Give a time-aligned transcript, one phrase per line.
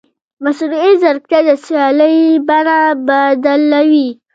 [0.43, 2.17] مصنوعي ځیرکتیا د سیالۍ
[2.47, 4.09] بڼه بدلوي.